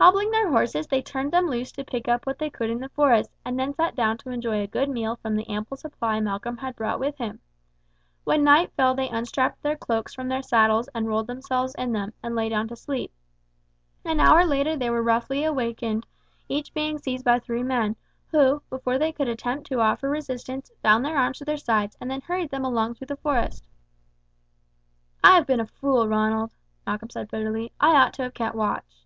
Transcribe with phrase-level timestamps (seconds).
[0.00, 2.88] Hobbling their horses, they turned them loose to pick up what they could in the
[2.88, 6.56] forest, and then sat down to enjoy a good meal from the ample supply Malcolm
[6.56, 7.40] had brought with him.
[8.24, 12.14] When night fell they unstrapped their cloaks from their saddles and rolled themselves in them,
[12.22, 13.12] and lay down to sleep.
[14.06, 16.06] An hour later they were roughly awakened,
[16.48, 17.94] each being seized by three men,
[18.28, 22.10] who, before they could attempt to offer resistance, bound their arms to their sides, and
[22.10, 23.68] then hurried them along through the forest.
[25.22, 26.54] "I have been a fool, Ronald,"
[26.86, 29.04] Malcolm said bitterly; "I ought to have kept watch."